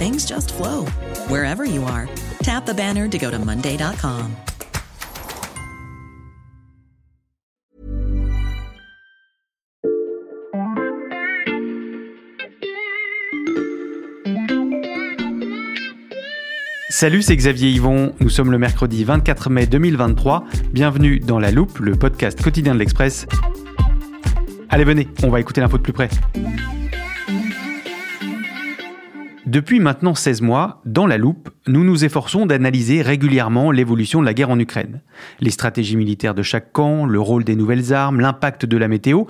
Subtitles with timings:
[0.00, 0.86] things just flow
[1.28, 2.08] wherever you are.
[2.42, 4.34] Tap the banner to go to Monday.com.
[16.88, 18.14] Salut, c'est Xavier Yvon.
[18.20, 20.44] Nous sommes le mercredi 24 mai 2023.
[20.72, 23.26] Bienvenue dans La Loupe, le podcast quotidien de l'Express.
[24.70, 26.08] Allez, venez, on va écouter l'info de plus près.
[29.50, 34.32] Depuis maintenant 16 mois, dans la loupe, nous nous efforçons d'analyser régulièrement l'évolution de la
[34.32, 35.00] guerre en Ukraine.
[35.40, 39.24] Les stratégies militaires de chaque camp, le rôle des nouvelles armes, l'impact de la météo.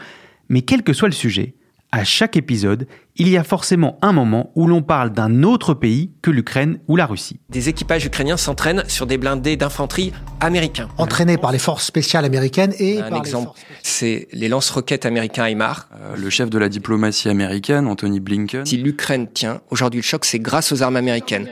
[0.50, 1.54] Mais quel que soit le sujet,
[1.92, 6.12] à chaque épisode, il y a forcément un moment où l'on parle d'un autre pays
[6.22, 7.40] que l'Ukraine ou la Russie.
[7.48, 10.88] Des équipages ukrainiens s'entraînent sur des blindés d'infanterie américains.
[10.98, 15.88] Entraînés par les forces spéciales américaines et Un par exemple, c'est les lance-roquettes américains HIMARS.
[15.94, 18.64] Euh, le chef de la diplomatie américaine, Anthony Blinken.
[18.64, 21.48] Si l'Ukraine tient, aujourd'hui le choc, c'est grâce aux armes américaines.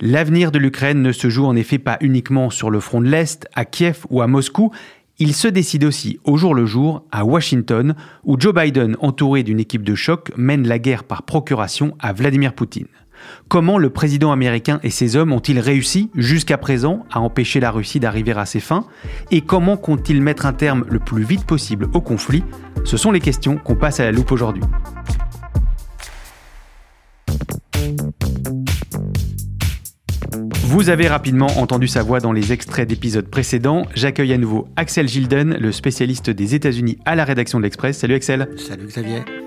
[0.00, 3.48] L'avenir de l'Ukraine ne se joue en effet pas uniquement sur le front de l'Est,
[3.54, 4.70] à Kiev ou à Moscou,
[5.18, 7.94] il se décide aussi au jour le jour à Washington,
[8.24, 12.54] où Joe Biden, entouré d'une équipe de choc, mène la guerre par procuration à Vladimir
[12.54, 12.88] Poutine.
[13.48, 18.00] Comment le président américain et ses hommes ont-ils réussi jusqu'à présent à empêcher la Russie
[18.00, 18.86] d'arriver à ses fins?
[19.30, 22.42] Et comment comptent-ils mettre un terme le plus vite possible au conflit?
[22.84, 24.62] Ce sont les questions qu'on passe à la loupe aujourd'hui.
[30.66, 33.86] Vous avez rapidement entendu sa voix dans les extraits d'épisodes précédents.
[33.94, 37.98] J'accueille à nouveau Axel Gilden, le spécialiste des États-Unis à la rédaction de l'Express.
[37.98, 38.48] Salut Axel.
[38.56, 39.43] Salut Xavier.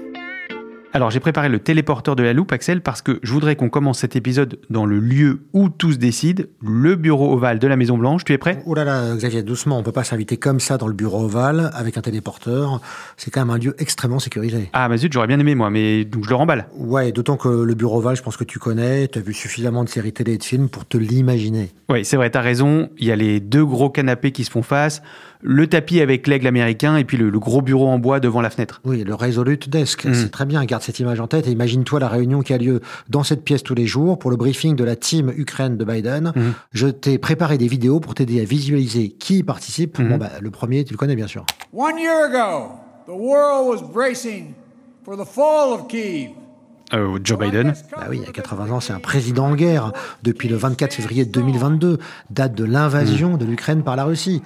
[0.93, 3.99] Alors j'ai préparé le téléporteur de la loupe, Axel, parce que je voudrais qu'on commence
[3.99, 7.97] cet épisode dans le lieu où tout se décide, le bureau ovale de la Maison
[7.97, 8.23] Blanche.
[8.23, 8.63] Tu es prêt?
[8.65, 11.69] Oh là là, Xavier, doucement, on peut pas s'inviter comme ça dans le bureau ovale
[11.73, 12.81] avec un téléporteur.
[13.15, 14.69] C'est quand même un lieu extrêmement sécurisé.
[14.73, 16.67] Ah bah zut, j'aurais bien aimé moi, mais donc je le remballe.
[16.75, 19.83] Ouais, d'autant que le bureau ovale, je pense que tu connais, tu as vu suffisamment
[19.83, 21.69] de séries télé et de films pour te l'imaginer.
[21.89, 22.89] Oui, c'est vrai, t'as raison.
[22.97, 25.01] Il y a les deux gros canapés qui se font face,
[25.41, 28.49] le tapis avec l'aigle américain et puis le, le gros bureau en bois devant la
[28.49, 28.81] fenêtre.
[28.85, 30.13] Oui, le Resolute Desk, Mm.
[30.13, 32.81] c'est très bien, garde cette image en tête et imagine-toi la réunion qui a lieu
[33.09, 36.31] dans cette pièce tous les jours pour le briefing de la team Ukraine de Biden.
[36.35, 36.53] Mhm.
[36.73, 39.99] Je t'ai préparé des vidéos pour t'aider à visualiser qui y participe.
[39.99, 40.09] Mhm.
[40.09, 41.45] Bon, bah, le premier, tu le connais bien sûr.
[41.73, 42.71] One year ago,
[43.05, 44.53] the world was bracing
[45.05, 46.31] for the fall of Kiev.
[46.93, 47.73] Euh, Joe Biden.
[47.91, 49.91] Bah oui, il y a 80 ans, c'est un président en guerre
[50.23, 51.97] depuis le 24 février 2022,
[52.29, 54.41] date de l'invasion de l'Ukraine par la Russie.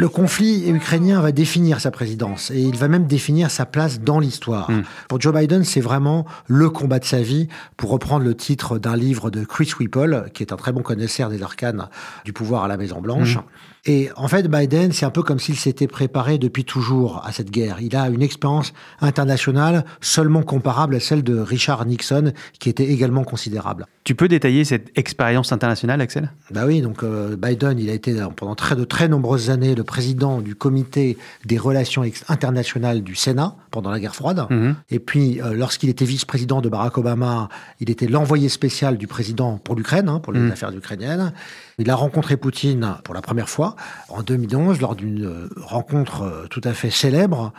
[0.00, 4.18] Le conflit ukrainien va définir sa présidence et il va même définir sa place dans
[4.18, 4.70] l'histoire.
[5.10, 8.96] Pour Joe Biden, c'est vraiment le combat de sa vie, pour reprendre le titre d'un
[8.96, 11.90] livre de Chris Whipple, qui est un très bon connaisseur des arcanes
[12.24, 13.36] du pouvoir à la Maison Blanche.
[13.84, 17.50] Et en fait, Biden, c'est un peu comme s'il s'était préparé depuis toujours à cette
[17.50, 17.76] guerre.
[17.82, 18.72] Il a une expérience
[19.02, 23.86] internationale seulement comparable à celle de Richard Nixon, qui était également considérable.
[24.02, 26.32] Tu peux détailler cette expérience internationale, Axel?
[26.50, 29.74] Bah oui, donc euh, Biden, il a été euh, pendant très, de très nombreuses années
[29.74, 34.46] le président du comité des relations internationales du Sénat pendant la guerre froide.
[34.48, 34.74] Mhm.
[34.90, 39.58] Et puis, euh, lorsqu'il était vice-président de Barack Obama, il était l'envoyé spécial du président
[39.58, 40.50] pour l'Ukraine, hein, pour les Mhm.
[40.52, 41.32] affaires ukrainiennes.
[41.78, 43.76] Il a rencontré Poutine pour la première fois
[44.08, 47.52] en 2011 lors d'une rencontre tout à fait célèbre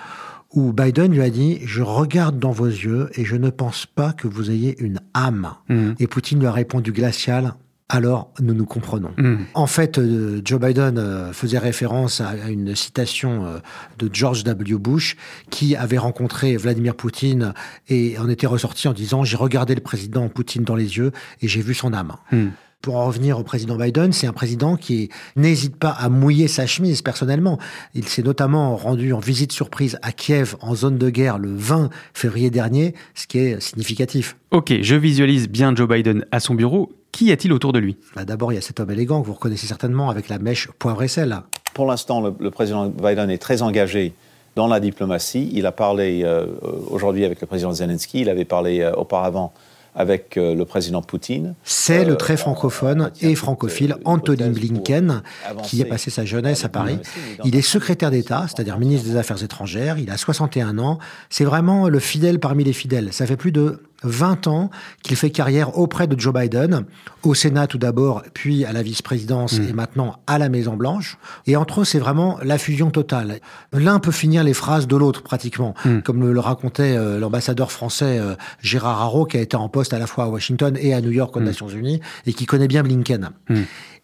[0.53, 4.13] où Biden lui a dit «Je regarde dans vos yeux et je ne pense pas
[4.13, 5.95] que vous ayez une âme Mhm.
[6.00, 7.53] Et Poutine lui a répondu glacial
[7.94, 9.39] «Alors, nous nous comprenons Mhm.
[9.53, 13.57] En fait, euh, Joe Biden euh, faisait référence à une citation euh,
[14.00, 14.77] de George W.
[14.77, 15.18] Bush
[15.50, 17.54] qui avait rencontré Vladimir Poutine
[17.89, 21.12] et en était ressorti en disant «J'ai regardé le président Poutine dans les yeux
[21.42, 22.13] et j'ai vu son âme».
[22.31, 22.51] Mhm.
[22.81, 26.66] Pour en revenir au président Biden, c'est un président qui n'hésite pas à mouiller sa
[26.66, 27.60] chemise personnellement.
[27.94, 31.89] Il s'est notamment rendu en visite surprise à Kiev en zone de guerre le 20
[32.13, 34.36] février dernier, ce qui est significatif.
[34.50, 36.92] Ok, je visualise bien Joe Biden à son bureau.
[37.12, 37.98] Qui y a-t-il autour de lui?
[38.16, 40.68] Bah, D'abord, il y a cet homme élégant que vous reconnaissez certainement avec la mèche
[40.80, 41.38] poivre et sel.
[41.75, 44.13] Pour l'instant, le, le président Biden est très engagé
[44.56, 45.50] dans la diplomatie.
[45.54, 46.48] Il a parlé euh,
[46.89, 49.54] aujourd'hui avec le président Zelensky, il avait parlé euh, auparavant
[49.95, 51.53] avec euh, le président Poutine.
[51.63, 55.21] C'est le Euh, très francophone et de- francophile Anthony Blinken,
[55.63, 56.99] qui a passé sa jeunesse à avec Paris.
[57.43, 59.97] Il est secrétaire d'État, c'est-à-dire ministre des Affaires étrangères.
[59.97, 60.99] Il a 61 ans.
[61.29, 63.11] C'est vraiment le fidèle parmi les fidèles.
[63.11, 64.69] Ça fait plus de 20 ans
[65.03, 66.86] qu'il fait carrière auprès de Joe Biden,
[67.24, 71.18] au Sénat tout d'abord, puis à la vice-présidence et maintenant à la Maison-Blanche.
[71.48, 73.39] Et entre eux, c'est vraiment la fusion totale.
[73.74, 78.19] L'un peut finir les phrases de l'autre pratiquement, comme le, le racontait euh, l'ambassadeur français
[78.19, 81.01] euh, Gérard Haro, qui a été en poste à la fois à Washington et à
[81.01, 83.30] New York aux Nations Unies, et qui connaît bien Blinken.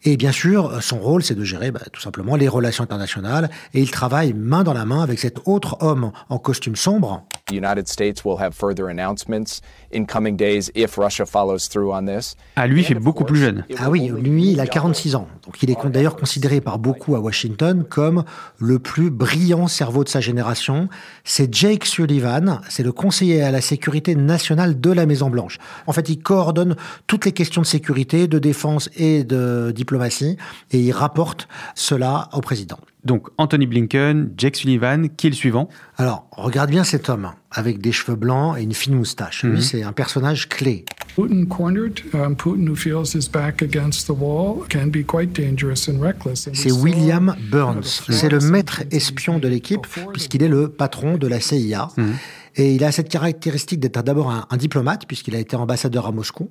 [0.04, 3.82] Et bien sûr, son rôle, c'est de gérer bah, tout simplement les relations internationales, et
[3.82, 7.88] il travaille main dans la main avec cet autre homme en costume sombre, The United
[7.88, 9.62] States will have further announcements
[9.94, 12.36] in coming days if Russia follows through on this.
[12.58, 13.64] Ah, lui fait beaucoup plus jeune.
[13.78, 15.28] Ah oui, lui, il a 46 ans.
[15.46, 18.26] Donc il est d'ailleurs considéré par beaucoup à Washington comme
[18.60, 20.90] le plus brillant cerveau de sa génération.
[21.24, 25.58] C'est Jake Sullivan, c'est le conseiller à la sécurité nationale de la Maison-Blanche.
[25.86, 26.76] En fait, il coordonne
[27.08, 29.87] toutes les questions de sécurité, de défense et de diplomatie,
[30.72, 32.78] et il rapporte cela au président.
[33.04, 35.69] Donc Anthony Blinken, Jake Sullivan, qui est le suivant?
[35.98, 39.44] Alors, regarde bien cet homme, avec des cheveux blancs et une fine moustache.
[39.44, 40.84] Lui, c'est un personnage clé.
[41.16, 45.90] Putin cornered, um, Putin who feels his back against the wall can be quite dangerous
[45.90, 46.48] and reckless.
[46.48, 48.04] And we C'est William Burns.
[48.10, 51.88] C'est le maître espion de the l'équipe, puisqu'il est le patron de la CIA.
[52.57, 56.12] Et il a cette caractéristique d'être d'abord un, un diplomate, puisqu'il a été ambassadeur à
[56.12, 56.50] Moscou.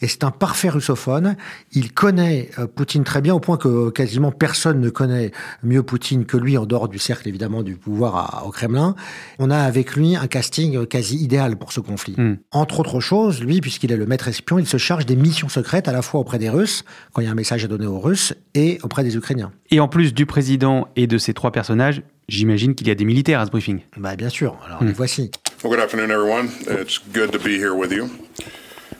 [0.00, 1.36] Et c'est un parfait russophone.
[1.72, 5.32] Il connaît euh, Poutine très bien, au point que quasiment personne ne connaît
[5.62, 8.94] mieux Poutine que lui, en dehors du cercle évidemment du pouvoir à- au Kremlin.
[9.38, 12.16] On a avec lui un casting quasi idéal pour ce conflit.
[12.52, 15.88] Entre autres choses, lui, puisqu'il est le maître espion, il se charge des missions secrètes
[15.88, 17.98] à la fois auprès des Russes, quand il y a un message à donner aux
[18.00, 19.50] Russes, et auprès des Ukrainiens.
[19.70, 23.04] Et en plus du président et de ces trois personnages, j'imagine qu'il y a des
[23.04, 23.80] militaires à ce briefing.
[23.96, 24.56] Bah, bien sûr.
[24.66, 25.30] Alors, les voici.
[25.60, 26.50] Well, good afternoon, everyone.
[26.68, 28.28] It's good to be here with you.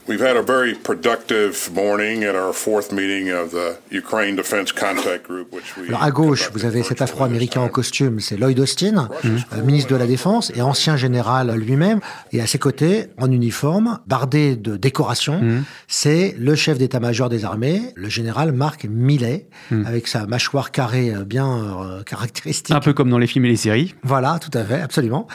[0.09, 5.23] We've had a very productive morning at our fourth meeting of the Ukraine Defense Contact
[5.27, 5.87] Group, which we.
[5.89, 9.95] Alors, à gauche, vous avez cet Afro-Américain en costume, c'est Lloyd Austin, euh, ministre de
[9.95, 11.99] la Défense et ancien général lui-même.
[12.31, 15.41] Et à ses côtés, en uniforme, bardé de décorations,
[15.87, 19.45] c'est le chef d'état-major des armées, le général Mark Milley,
[19.85, 22.75] avec sa mâchoire carrée euh, bien euh, caractéristique.
[22.75, 23.93] Un peu comme dans les films et les séries.
[24.01, 25.27] Voilà, tout à fait, absolument.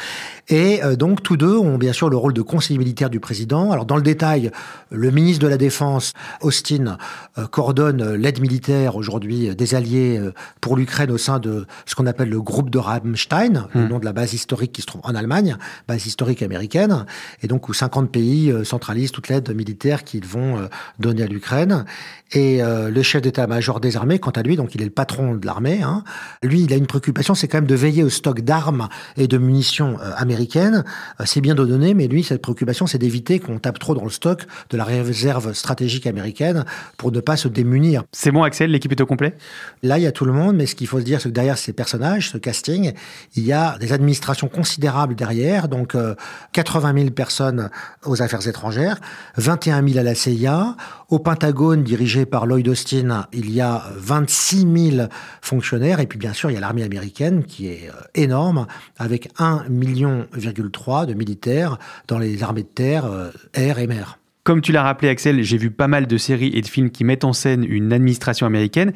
[0.48, 3.70] Et euh, donc tous deux ont bien sûr le rôle de conseiller militaire du président.
[3.70, 4.50] Alors dans le détail,
[4.90, 6.99] le ministre de la Défense, Austin,
[7.38, 10.20] euh, coordonne euh, l'aide militaire aujourd'hui euh, des alliés
[10.61, 14.05] pour l'Ukraine au sein de ce qu'on appelle le groupe de Rammstein, le nom de
[14.05, 15.56] la base historique qui se trouve en Allemagne,
[15.88, 17.06] base historique américaine,
[17.43, 20.69] et donc où 50 pays centralisent toute l'aide militaire qu'ils vont
[20.99, 21.84] donner à l'Ukraine.
[22.32, 25.34] Et euh, le chef d'état-major des armées, quant à lui, donc il est le patron
[25.34, 26.02] de l'armée, hein,
[26.43, 29.38] lui, il a une préoccupation, c'est quand même de veiller au stock d'armes et de
[29.38, 30.84] munitions américaines.
[31.25, 34.10] C'est bien de donner, mais lui, cette préoccupation, c'est d'éviter qu'on tape trop dans le
[34.10, 36.64] stock de la réserve stratégique américaine
[36.96, 38.04] pour ne pas se démunir.
[38.12, 39.34] C'est bon, Axel, l'équipe est au complet?
[39.82, 41.34] Là, il y a tout le monde, mais ce qu'il faut se dire, c'est que
[41.34, 42.92] derrière ces personnages, ce casting,
[43.36, 46.14] il y a des administrations considérables derrière, donc euh,
[46.52, 47.70] 80 000 personnes
[48.04, 49.00] aux affaires étrangères,
[49.36, 50.76] 21 000 à la CIA.
[51.10, 55.08] Au Pentagone, dirigé par Lloyd Austin, il y a 26 000
[55.40, 58.67] fonctionnaires, et puis bien sûr, il y a l'armée américaine qui est euh, énorme,
[58.98, 64.19] avec 1,3 million de militaires dans les armées de terre, euh, air et mer.
[64.44, 67.03] Comme tu l'as rappelé, Axel, j'ai vu pas mal de séries et de films qui
[67.03, 68.93] mettent en scène une administration américaine.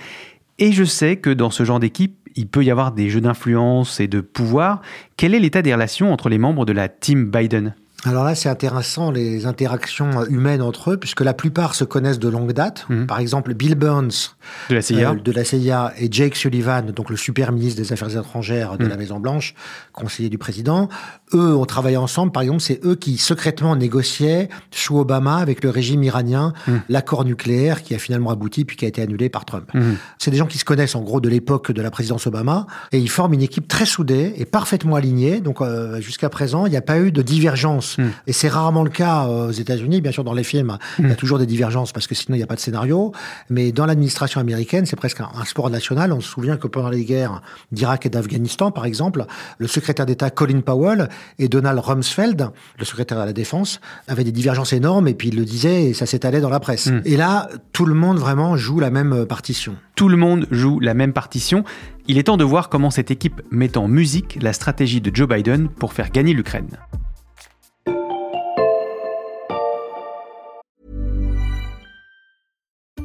[0.58, 3.98] Et je sais que dans ce genre d'équipe, il peut y avoir des jeux d'influence
[3.98, 4.82] et de pouvoir.
[5.16, 7.74] Quel est l'état des relations entre les membres de la team Biden?
[8.04, 12.28] Alors là, c'est intéressant les interactions humaines entre eux, puisque la plupart se connaissent de
[12.28, 12.86] longue date.
[13.08, 14.36] Par exemple, Bill Burns
[14.70, 17.92] de la CIA euh, de la CIA et Jake Sullivan, donc le super ministre des
[17.92, 19.54] Affaires étrangères de la Maison Blanche,
[19.92, 20.88] conseiller du président.
[21.34, 22.30] Eux ont travaillé ensemble.
[22.30, 26.52] Par exemple, c'est eux qui secrètement négociaient sous Obama avec le régime iranien
[26.88, 29.70] l'accord nucléaire qui a finalement abouti puis qui a été annulé par Trump.
[30.18, 32.98] C'est des gens qui se connaissent en gros de l'époque de la présidence Obama et
[32.98, 35.40] ils forment une équipe très soudée et parfaitement alignée.
[35.40, 38.90] Donc euh, jusqu'à présent, il n'y a pas eu de divergence Et c'est rarement le
[38.90, 40.00] cas euh, aux États-Unis.
[40.00, 42.38] Bien sûr, dans les films, il y a toujours des divergences parce que sinon il
[42.38, 43.12] n'y a pas de scénario.
[43.50, 46.12] Mais dans l'administration américaine, c'est presque un, un sport national.
[46.12, 49.24] On se souvient que pendant les guerres d'Irak et d'Afghanistan, par exemple,
[49.58, 54.32] le secrétaire d'État Colin Powell et Donald Rumsfeld, le secrétaire à la Défense, avaient des
[54.32, 56.86] divergences énormes et puis ils le disaient et ça s'étalait dans la presse.
[56.86, 57.02] Mm.
[57.04, 59.76] Et là, tout le monde vraiment joue la même euh, partition.
[59.94, 61.64] Tout le monde joue la même partition.
[62.06, 65.28] Il est temps de voir comment cette équipe met en musique la stratégie de Joe
[65.28, 66.78] Biden pour faire gagner l'Ukraine.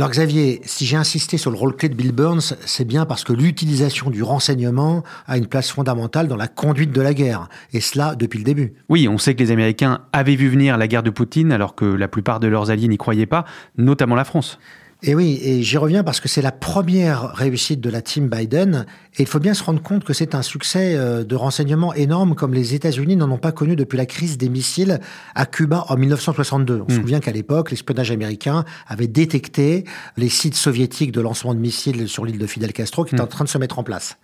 [0.00, 3.22] Alors Xavier, si j'ai insisté sur le rôle clé de Bill Burns, c'est bien parce
[3.22, 7.82] que l'utilisation du renseignement a une place fondamentale dans la conduite de la guerre, et
[7.82, 8.72] cela depuis le début.
[8.88, 11.84] Oui, on sait que les Américains avaient vu venir la guerre de Poutine alors que
[11.84, 13.44] la plupart de leurs alliés n'y croyaient pas,
[13.76, 14.58] notamment la France.
[15.02, 18.84] Et oui, et j'y reviens parce que c'est la première réussite de la team Biden,
[19.16, 22.34] et il faut bien se rendre compte que c'est un succès euh, de renseignement énorme
[22.34, 25.00] comme les États-Unis n'en ont pas connu depuis la crise des missiles
[25.34, 26.82] à Cuba en 1962.
[26.86, 29.84] On se souvient qu'à l'époque, l'espionnage américain avait détecté
[30.18, 33.26] les sites soviétiques de lancement de missiles sur l'île de Fidel Castro qui étaient en
[33.26, 34.18] train de se mettre en place.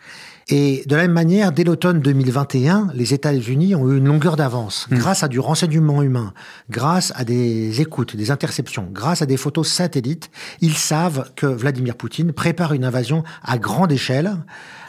[0.49, 4.87] Et de la même manière, dès l'automne 2021, les États-Unis ont eu une longueur d'avance
[4.93, 6.33] grâce à du renseignement humain,
[6.71, 10.31] grâce à des écoutes, des interceptions, grâce à des photos satellites.
[10.61, 14.37] Ils savent que Vladimir Poutine prépare une invasion à grande échelle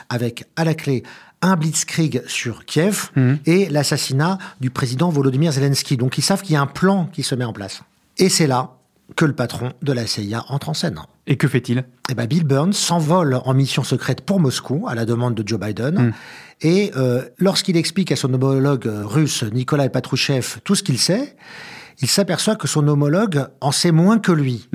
[0.09, 1.01] avec à la clé
[1.41, 3.09] un blitzkrieg sur Kiev
[3.45, 5.97] et l'assassinat du président Volodymyr Zelensky.
[5.97, 7.81] Donc ils savent qu'il y a un plan qui se met en place.
[8.19, 8.77] Et c'est là
[9.15, 10.99] que le patron de la CIA entre en scène.
[11.27, 11.85] Et que fait-il?
[12.09, 15.59] Eh ben Bill Burns s'envole en mission secrète pour Moscou à la demande de Joe
[15.59, 16.13] Biden.
[16.61, 21.35] Et euh, lorsqu'il explique à son homologue euh, russe Nikolai Patrouchev tout ce qu'il sait,
[21.99, 24.69] il s'aperçoit que son homologue en sait moins que lui.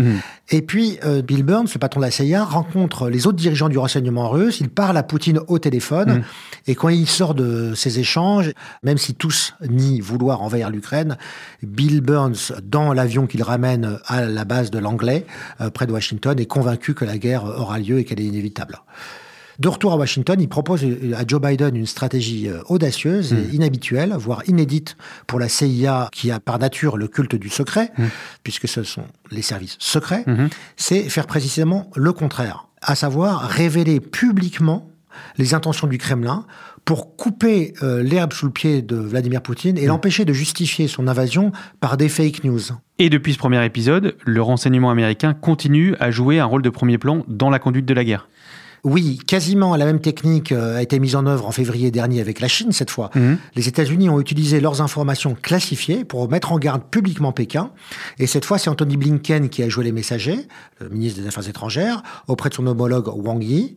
[0.51, 3.79] Et puis, euh, Bill Burns, le patron de la CIA, rencontre les autres dirigeants du
[3.79, 6.25] renseignement russe, il parle à Poutine au téléphone,
[6.67, 8.53] et quand il sort de ces échanges,
[8.83, 11.17] même si tous nient vouloir envahir l'Ukraine,
[11.63, 15.27] Bill Burns, dans l'avion qu'il ramène à la base de l'Anglais,
[15.61, 18.81] euh, près de Washington, est convaincu que la guerre aura lieu et qu'elle est inévitable.
[19.59, 20.85] De retour à Washington, il propose
[21.17, 26.31] à Joe Biden une stratégie euh, audacieuse et inhabituelle, voire inédite pour la CIA, qui
[26.31, 27.93] a par nature le culte du secret,
[28.43, 30.25] puisque ce sont les services secrets.
[30.77, 34.89] C'est faire précisément le contraire, à savoir révéler publiquement
[35.39, 36.47] les intentions du Kremlin
[36.85, 41.07] pour couper euh, l'herbe sous le pied de Vladimir Poutine et l'empêcher de justifier son
[41.07, 42.61] invasion par des fake news.
[42.99, 46.99] Et depuis ce premier épisode, le renseignement américain continue à jouer un rôle de premier
[46.99, 48.29] plan dans la conduite de la guerre.
[48.85, 52.41] Oui, quasiment la même technique euh, a été mise en œuvre en février dernier avec
[52.41, 53.11] la Chine cette fois.
[53.55, 57.71] Les États-Unis ont utilisé leurs informations classifiées pour mettre en garde publiquement Pékin.
[58.19, 60.49] Et cette fois, c'est Anthony Blinken qui a joué les messagers,
[60.81, 63.77] le ministre des Affaires étrangères, auprès de son homologue Wang Yi.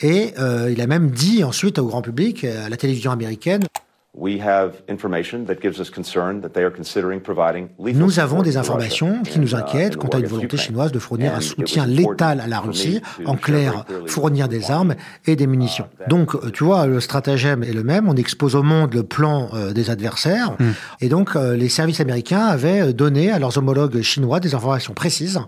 [0.00, 3.64] Et euh, il a même dit ensuite au grand public, euh, à la télévision américaine,
[4.18, 8.40] We have information that gives us concern that they are considering providing lethal Nous avons
[8.40, 11.86] des informations qui nous uh, inquiètent quant à une volonté chinoise de fournir un soutien
[11.86, 14.94] létal à la Russie, en clair, fournir des armes
[15.26, 15.86] et des munitions.
[16.08, 18.08] Donc, euh, tu vois, le stratagème est le même.
[18.08, 20.56] On expose au monde le plan euh, des adversaires.
[21.02, 25.40] Et donc, euh, les services américains avaient donné à leurs homologues chinois des informations précises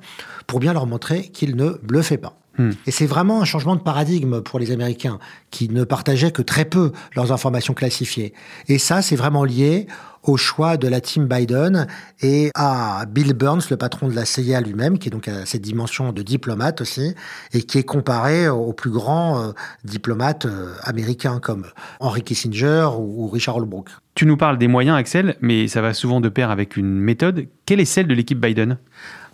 [0.47, 2.38] pour bien leur montrer qu'ils ne bluffaient pas.
[2.87, 5.19] Et c'est vraiment un changement de paradigme pour les Américains
[5.51, 8.33] qui ne partageaient que très peu leurs informations classifiées.
[8.69, 9.87] Et ça, c'est vraiment lié
[10.25, 11.87] au choix de la team Biden
[12.21, 15.63] et à Bill Burns, le patron de la CIA lui-même, qui est donc à cette
[15.63, 17.15] dimension de diplomate aussi,
[17.53, 19.53] et qui est comparé aux plus grands euh,
[19.85, 21.67] diplomates euh, américains comme
[22.01, 23.91] Henry Kissinger ou, ou Richard Holbrooke.
[24.15, 27.47] Tu nous parles des moyens, Axel, mais ça va souvent de pair avec une méthode.
[27.67, 28.79] Quelle est celle de l'équipe Biden?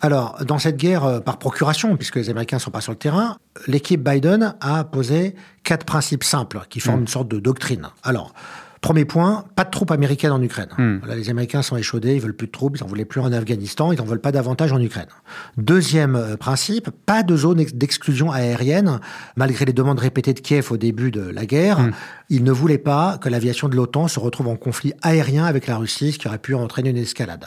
[0.04, 2.99] Alors, dans cette guerre euh, par procuration, puisque les Américains ne sont pas sur le
[2.99, 7.88] terrain, l'équipe Biden a posé quatre principes simples qui forment une sorte de doctrine.
[8.02, 8.34] Alors,
[8.82, 10.68] premier point, pas de troupes américaines en Ukraine.
[11.00, 13.32] Voilà, les Américains sont échaudés, ils veulent plus de troupes, ils n'en voulaient plus en
[13.32, 15.08] Afghanistan, ils n'en veulent pas davantage en Ukraine.
[15.56, 19.00] Deuxième euh, principe, pas de zone ex- d'exclusion aérienne,
[19.37, 21.78] malgré les demandes répétées de Kiev au début de la guerre.
[22.28, 25.78] Ils ne voulaient pas que l'aviation de l'OTAN se retrouve en conflit aérien avec la
[25.78, 27.46] Russie, ce qui aurait pu entraîner une escalade.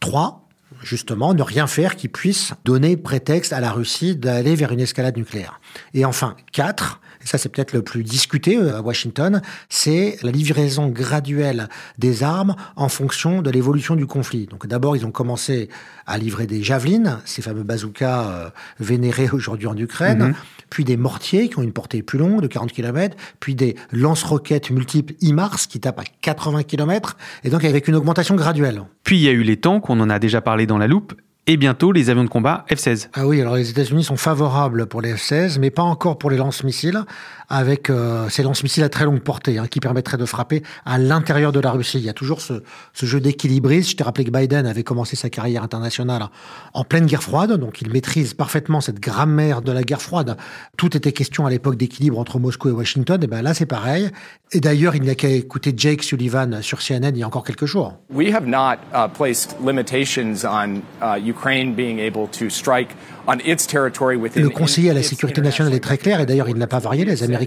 [0.00, 0.47] Trois,
[0.88, 5.16] justement, ne rien faire qui puisse donner prétexte à la Russie d'aller vers une escalade
[5.16, 5.60] nucléaire.
[5.94, 10.88] Et enfin, quatre, ça c'est peut-être le plus discuté euh, à Washington, c'est la livraison
[10.88, 11.68] graduelle
[11.98, 14.46] des armes en fonction de l'évolution du conflit.
[14.46, 15.68] Donc d'abord, ils ont commencé
[16.06, 18.48] à livrer des javelines, ces fameux bazookas euh,
[18.80, 20.34] vénérés aujourd'hui en Ukraine, Mhm.
[20.70, 24.70] puis des mortiers qui ont une portée plus longue de 40 km, puis des lance-roquettes
[24.70, 28.82] multiples IMARS qui tapent à 80 km, et donc avec une augmentation graduelle.
[29.04, 31.12] Puis il y a eu les tanks, on en a déjà parlé dans la loupe,
[31.48, 33.08] et bientôt les avions de combat F-16.
[33.14, 36.36] Ah oui, alors les États-Unis sont favorables pour les F-16, mais pas encore pour les
[36.36, 37.00] lance-missiles,
[37.48, 41.52] avec euh, ces lance-missiles à très longue portée, hein, qui permettraient de frapper à l'intérieur
[41.52, 41.98] de la Russie.
[41.98, 42.62] Il y a toujours ce,
[42.92, 43.90] ce jeu d'équilibrisme.
[43.90, 46.26] Je t'ai rappelé que Biden avait commencé sa carrière internationale
[46.74, 50.36] en pleine guerre froide, donc il maîtrise parfaitement cette grammaire de la guerre froide.
[50.76, 54.10] Tout était question à l'époque d'équilibre entre Moscou et Washington, et ben là c'est pareil.
[54.52, 57.44] Et d'ailleurs, il n'y a qu'à écouter Jake Sullivan sur CNN il y a encore
[57.44, 57.94] quelques jours.
[58.10, 62.88] We have not uh, placed limitations on uh, Ukraine being able to strike
[63.26, 66.48] on its territory within Le conseiller à la sécurité nationale est très clair, et d'ailleurs
[66.48, 67.37] il n'a pas varié, les Américains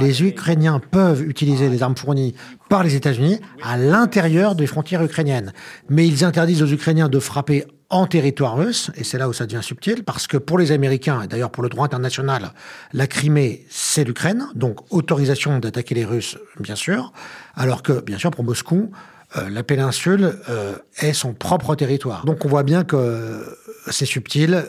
[0.00, 2.34] Les Ukrainiens peuvent utiliser les armes fournies
[2.68, 5.52] par les États-Unis à l'intérieur des frontières ukrainiennes.
[5.88, 9.46] Mais ils interdisent aux Ukrainiens de frapper en territoire russe, et c'est là où ça
[9.46, 12.52] devient subtil, parce que pour les Américains, et d'ailleurs pour le droit international,
[12.92, 17.12] la Crimée, c'est l'Ukraine, donc autorisation d'attaquer les Russes, bien sûr,
[17.54, 18.90] alors que, bien sûr, pour Moscou,
[19.36, 22.24] euh, la péninsule euh, est son propre territoire.
[22.24, 23.42] Donc on voit bien que euh,
[23.90, 24.64] c'est subtil,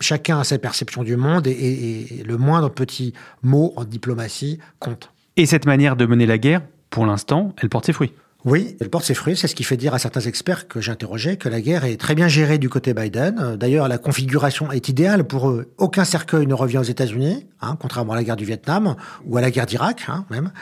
[0.00, 5.10] chacun a sa perception du monde et le moindre petit mot en diplomatie compte.
[5.36, 8.12] Et cette manière de mener la guerre, pour l'instant, elle porte ses fruits.
[8.44, 9.36] Oui, elle porte ses fruits.
[9.36, 11.96] C'est ce qui fait dire à certains experts que j'ai interrogés que la guerre est
[11.96, 13.56] très bien gérée du côté Biden.
[13.56, 15.72] D'ailleurs, la configuration est idéale pour eux.
[15.78, 19.40] Aucun cercueil ne revient aux États-Unis, hein, contrairement à la guerre du Vietnam ou à
[19.40, 20.52] la guerre d'Irak, hein, même.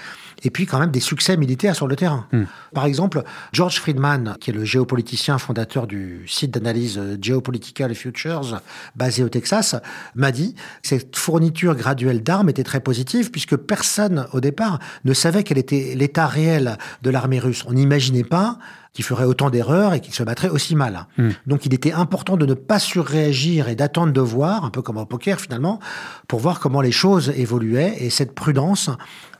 [0.44, 2.26] Et puis quand même des succès militaires sur le terrain.
[2.74, 3.22] Par exemple,
[3.52, 8.60] George Friedman, qui est le géopoliticien fondateur du site d'analyse Geopolitical Futures,
[8.96, 9.76] basé au Texas,
[10.16, 15.12] m'a dit que cette fourniture graduelle d'armes était très positive puisque personne au départ ne
[15.14, 17.64] savait quel était l'état réel de l'armée russe.
[17.68, 18.58] On n'imaginait pas
[18.92, 21.06] qu'il ferait autant d'erreurs et qu'il se battrait aussi mal.
[21.46, 24.98] Donc il était important de ne pas surréagir et d'attendre de voir, un peu comme
[24.98, 25.80] au poker finalement,
[26.28, 27.94] pour voir comment les choses évoluaient.
[28.00, 28.90] Et cette prudence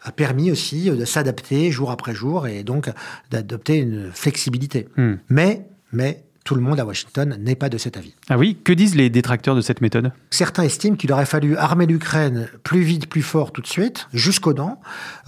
[0.02, 2.90] a permis aussi de s'adapter jour après jour et donc
[3.30, 4.88] d'adopter une flexibilité.
[4.96, 5.14] Hmm.
[5.28, 8.14] Mais, mais tout le monde à Washington n'est pas de cet avis.
[8.28, 10.12] Ah oui, que disent les détracteurs de cette méthode?
[10.30, 14.52] Certains estiment qu'il aurait fallu armer l'Ukraine plus vite, plus fort tout de suite, jusqu'aux
[14.52, 14.80] dents,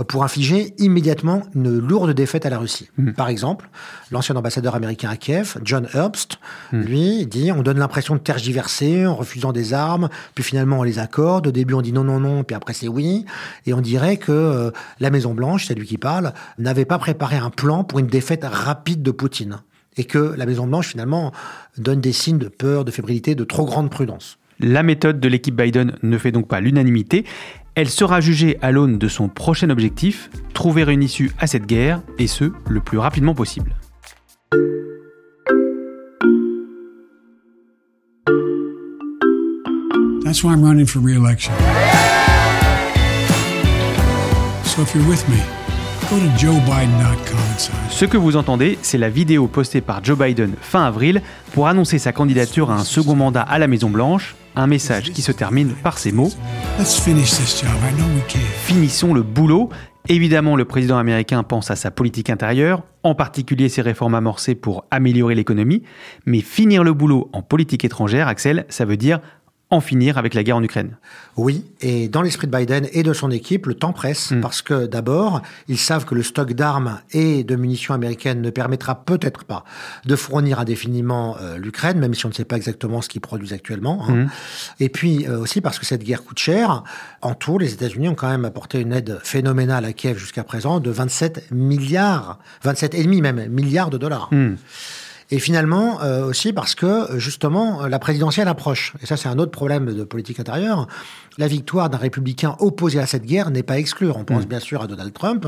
[0.09, 2.89] pour infliger immédiatement une lourde défaite à la Russie.
[3.17, 3.69] Par exemple,
[4.11, 6.39] l'ancien ambassadeur américain à Kiev, John Herbst,
[6.73, 10.99] lui dit on donne l'impression de tergiverser en refusant des armes, puis finalement on les
[10.99, 11.47] accorde.
[11.47, 13.25] Au début on dit non, non, non, puis après c'est oui.
[13.67, 17.51] Et on dirait que euh, la Maison-Blanche, c'est lui qui parle, n'avait pas préparé un
[17.51, 19.61] plan pour une défaite rapide de Poutine.
[19.97, 21.33] Et que la Maison-Blanche, finalement,
[21.79, 24.39] donne des signes de peur, de fébrilité, de trop grande prudence.
[24.61, 27.25] La méthode de l'équipe Biden ne fait donc pas l'unanimité.
[27.75, 32.03] Elle sera jugée à l'aune de son prochain objectif, trouver une issue à cette guerre,
[32.19, 33.75] et ce, le plus rapidement possible.
[40.25, 41.53] That's why I'm running for re-election.
[44.65, 45.41] So if you're with me,
[47.91, 51.23] Ce que vous entendez, c'est la vidéo postée par Joe Biden fin avril
[51.53, 55.33] pour annoncer sa candidature à un second mandat à la Maison-Blanche, un message qui se
[55.33, 56.31] termine par ces mots.
[58.65, 59.71] Finissons le boulot.
[60.09, 64.85] Évidemment, le président américain pense à sa politique intérieure, en particulier ses réformes amorcées pour
[64.93, 65.83] améliorer l'économie,
[66.27, 69.21] mais finir le boulot en politique étrangère, Axel, ça veut dire
[69.71, 70.97] en finir avec la guerre en Ukraine.
[71.37, 74.87] Oui, et dans l'esprit de Biden et de son équipe, le temps presse parce que
[74.87, 79.65] d'abord, ils savent que le stock d'armes et de munitions américaines ne permettra peut-être pas
[80.05, 83.53] de fournir indéfiniment euh, l'Ukraine, même si on ne sait pas exactement ce qu'ils produisent
[83.53, 84.05] actuellement.
[84.09, 84.15] hein.
[84.15, 84.31] Mhm.
[84.81, 86.85] Et puis euh, aussi parce que cette guerre coûte cher.
[87.23, 90.79] En tout, les États-Unis ont quand même apporté une aide phénoménale à Kiev jusqu'à présent
[90.79, 94.29] de 27 milliards, 27 et demi même milliards de dollars.
[94.31, 94.55] Hmm.
[95.31, 98.93] Et finalement, euh, aussi parce que, justement, euh, la présidentielle approche.
[99.03, 100.87] Et ça, c'est un autre problème de politique intérieure.
[101.39, 104.11] La victoire d'un républicain opposé à cette guerre n'est pas exclue.
[104.11, 104.49] On pense Mm.
[104.49, 105.47] bien sûr à Donald Trump,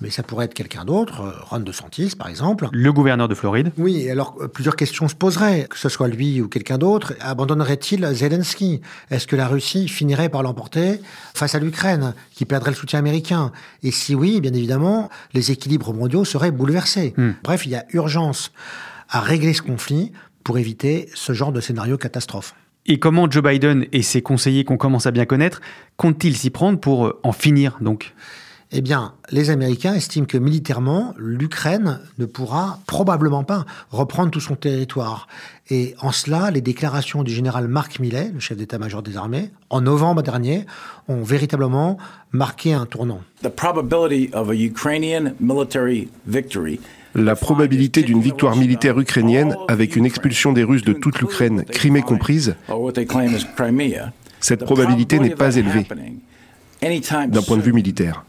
[0.00, 2.68] mais ça pourrait être quelqu'un d'autre, euh, Ron DeSantis, par exemple.
[2.72, 6.40] Le gouverneur de Floride Oui, alors euh, plusieurs questions se poseraient, que ce soit lui
[6.40, 7.14] ou quelqu'un d'autre.
[7.20, 8.80] Abandonnerait-il Zelensky?
[9.10, 11.00] Est-ce que la Russie finirait par l'emporter
[11.34, 13.52] face à l'Ukraine, qui perdrait le soutien américain?
[13.82, 17.14] Et si oui, bien évidemment, les équilibres mondiaux seraient bouleversés.
[17.16, 17.32] Hmm.
[17.44, 18.50] Bref, il y a urgence
[19.10, 20.12] à régler ce conflit
[20.44, 22.54] pour éviter ce genre de scénario catastrophe.
[22.86, 25.60] Et comment Joe Biden et ses conseillers qu'on commence à bien connaître
[25.96, 28.14] comptent-ils s'y prendre pour euh, en finir donc?
[28.72, 34.54] Eh bien, les Américains estiment que militairement, l'Ukraine ne pourra probablement pas reprendre tout son
[34.54, 35.26] territoire.
[35.70, 39.80] Et en cela, les déclarations du général Mark Milley, le chef d'état-major des armées, en
[39.80, 40.66] novembre dernier,
[41.08, 41.98] ont véritablement
[42.30, 43.22] marqué un tournant.
[47.14, 52.02] La probabilité d'une victoire militaire ukrainienne avec une expulsion des Russes de toute l'Ukraine, Crimée
[52.02, 52.54] comprise,
[54.40, 55.86] cette probabilité n'est pas élevée
[56.82, 58.24] d'un point de vue militaire.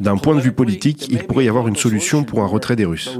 [0.00, 2.84] D'un point de vue politique, il pourrait y avoir une solution pour un retrait des
[2.84, 3.18] Russes.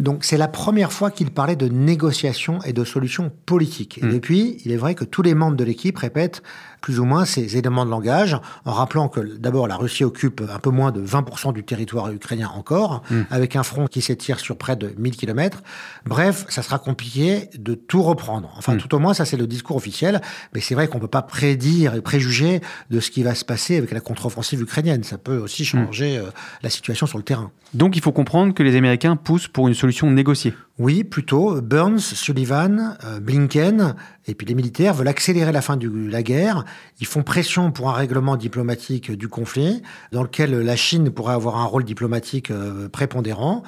[0.00, 3.98] Donc c'est la première fois qu'il parlait de négociations et de solutions politiques.
[4.02, 6.42] Et depuis, il est vrai que tous les membres de l'équipe répètent
[6.82, 10.58] plus ou moins ces éléments de langage, en rappelant que d'abord la Russie occupe un
[10.58, 13.20] peu moins de 20% du territoire ukrainien encore, Mm.
[13.30, 15.62] avec un front qui s'étire sur près de 1000 km.
[16.04, 18.52] Bref, ça sera compliqué de tout reprendre.
[18.58, 18.78] Enfin, Mm.
[18.78, 20.20] tout au moins, ça c'est le discours officiel,
[20.54, 23.76] mais c'est vrai qu'on peut pas prédire et préjuger de ce qui va se passer
[23.78, 25.04] avec la contre-offensive ukrainienne.
[25.04, 26.24] Ça peut aussi changer euh,
[26.62, 27.50] la situation sur le terrain.
[27.74, 30.52] Donc il faut comprendre que les Américains poussent pour une solution négociée.
[30.78, 31.60] Oui, plutôt.
[31.60, 33.94] Burns, Sullivan, euh, Blinken,
[34.26, 36.64] et puis les militaires veulent accélérer la fin de la guerre.
[37.00, 39.82] Ils font pression pour un règlement diplomatique du conflit,
[40.12, 43.62] dans lequel la Chine pourrait avoir un rôle diplomatique euh, prépondérant.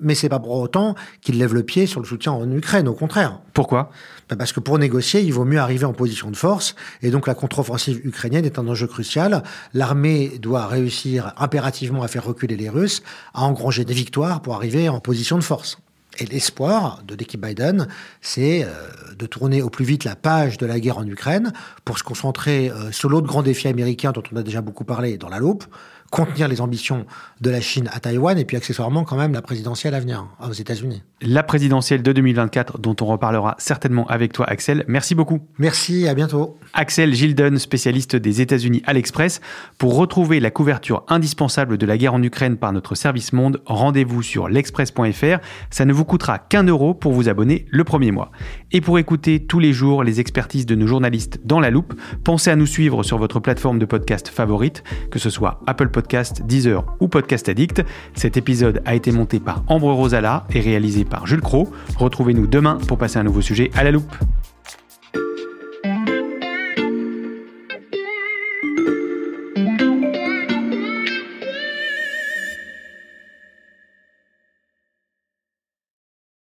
[0.00, 2.94] Mais c'est pas pour autant qu'ils lèvent le pied sur le soutien en Ukraine, au
[2.94, 3.40] contraire.
[3.52, 3.90] Pourquoi?
[4.28, 7.26] Ben Parce que pour négocier, il vaut mieux arriver en position de force, et donc
[7.26, 9.42] la contre-offensive ukrainienne est un enjeu crucial.
[9.74, 13.02] L'armée doit réussir impérativement à faire reculer les Russes,
[13.34, 15.78] à engranger des victoires pour arriver en position de force.
[16.18, 17.86] Et l'espoir de l'équipe Biden,
[18.20, 18.68] c'est euh,
[19.16, 21.52] de tourner au plus vite la page de la guerre en Ukraine
[21.84, 25.16] pour se concentrer euh, sur l'autre grand défi américain dont on a déjà beaucoup parlé
[25.16, 25.64] dans la loupe,
[26.10, 27.06] contenir les ambitions
[27.40, 30.48] de la Chine à Taïwan et puis accessoirement quand même la présidentielle à venir hein,
[30.48, 31.02] aux États-Unis.
[31.20, 34.84] La présidentielle de 2024 dont on reparlera certainement avec toi Axel.
[34.88, 35.40] Merci beaucoup.
[35.58, 36.58] Merci, à bientôt.
[36.74, 39.40] Axel Gilden, spécialiste des États-Unis à l'Express.
[39.78, 44.22] Pour retrouver la couverture indispensable de la guerre en Ukraine par notre service monde, rendez-vous
[44.22, 45.38] sur l'express.fr.
[45.70, 48.30] Ça ne vous coûtera qu'un euro pour vous abonner le premier mois.
[48.72, 51.94] Et pour écouter tous les jours les expertises de nos journalistes dans la loupe,
[52.24, 56.42] pensez à nous suivre sur votre plateforme de podcast favorite, que ce soit Apple Podcast,
[56.46, 57.82] Deezer ou Podcast Addict.
[58.14, 61.72] Cet épisode a été monté par Ambre Rosala et réalisé par Jules Cro.
[61.96, 64.14] Retrouvez-nous demain pour passer un nouveau sujet à la loupe.